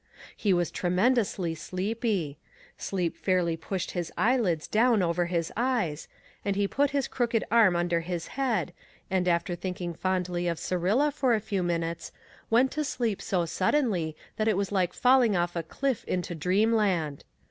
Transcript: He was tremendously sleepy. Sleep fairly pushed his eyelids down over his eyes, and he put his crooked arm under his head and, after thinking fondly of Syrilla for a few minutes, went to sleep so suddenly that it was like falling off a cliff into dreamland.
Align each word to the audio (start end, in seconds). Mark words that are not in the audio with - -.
He 0.35 0.51
was 0.51 0.71
tremendously 0.71 1.53
sleepy. 1.53 2.39
Sleep 2.75 3.15
fairly 3.15 3.55
pushed 3.55 3.91
his 3.91 4.11
eyelids 4.17 4.67
down 4.67 5.03
over 5.03 5.27
his 5.27 5.53
eyes, 5.55 6.07
and 6.43 6.55
he 6.55 6.67
put 6.67 6.89
his 6.89 7.07
crooked 7.07 7.43
arm 7.51 7.75
under 7.75 7.99
his 7.99 8.29
head 8.29 8.73
and, 9.11 9.27
after 9.27 9.53
thinking 9.53 9.93
fondly 9.93 10.47
of 10.47 10.57
Syrilla 10.57 11.11
for 11.11 11.35
a 11.35 11.39
few 11.39 11.61
minutes, 11.61 12.11
went 12.49 12.71
to 12.71 12.83
sleep 12.83 13.21
so 13.21 13.45
suddenly 13.45 14.15
that 14.37 14.47
it 14.47 14.57
was 14.57 14.71
like 14.71 14.91
falling 14.93 15.35
off 15.35 15.55
a 15.55 15.61
cliff 15.61 16.03
into 16.05 16.33
dreamland. 16.33 17.23